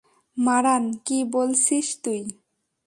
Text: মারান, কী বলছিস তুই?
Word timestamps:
মারান, 0.37 0.83
কী 1.05 1.17
বলছিস 1.33 1.87
তুই? 2.03 2.21